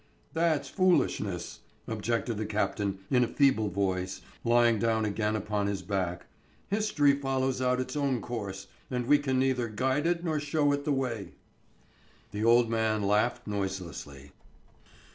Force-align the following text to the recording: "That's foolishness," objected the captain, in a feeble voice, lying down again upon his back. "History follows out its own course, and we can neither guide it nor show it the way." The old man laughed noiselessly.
"That's 0.33 0.67
foolishness," 0.67 1.59
objected 1.87 2.37
the 2.37 2.45
captain, 2.47 2.97
in 3.11 3.23
a 3.23 3.27
feeble 3.27 3.69
voice, 3.69 4.21
lying 4.43 4.79
down 4.79 5.05
again 5.05 5.35
upon 5.35 5.67
his 5.67 5.83
back. 5.83 6.25
"History 6.69 7.13
follows 7.13 7.61
out 7.61 7.79
its 7.79 7.95
own 7.95 8.19
course, 8.19 8.65
and 8.89 9.05
we 9.05 9.19
can 9.19 9.37
neither 9.37 9.67
guide 9.67 10.07
it 10.07 10.23
nor 10.23 10.39
show 10.39 10.71
it 10.71 10.85
the 10.85 10.91
way." 10.91 11.33
The 12.31 12.43
old 12.43 12.67
man 12.67 13.03
laughed 13.03 13.45
noiselessly. 13.45 14.31